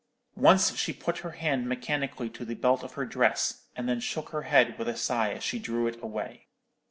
[0.35, 4.29] Once she put her hand mechanically to the belt of her dress, and then shook
[4.29, 6.47] her head with a sigh as she drew it away.